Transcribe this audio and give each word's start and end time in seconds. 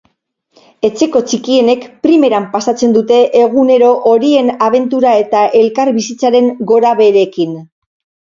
Etxeko 0.87 1.19
txikienek 1.31 1.83
primeran 2.05 2.47
pasatzen 2.55 2.95
dute 2.95 3.19
egunero 3.41 3.91
horien 4.13 4.49
abentura 4.69 5.13
eta 5.25 5.43
elkarbizitzaren 5.61 6.49
gorabeherekin. 6.73 7.55